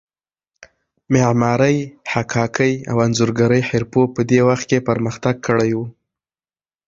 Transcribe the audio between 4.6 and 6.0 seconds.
کې پرمختګ کړی و.